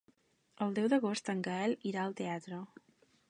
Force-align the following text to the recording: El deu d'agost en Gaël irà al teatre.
El 0.65 0.71
deu 0.79 0.87
d'agost 0.93 1.29
en 1.35 1.45
Gaël 1.49 1.77
irà 1.91 2.05
al 2.07 2.17
teatre. 2.21 2.65